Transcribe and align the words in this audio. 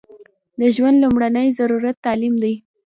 د 0.59 0.61
ژوند 0.75 0.97
لمړنۍ 1.03 1.47
ضرورت 1.59 1.95
تعلیم 2.05 2.35
دی 2.43 2.53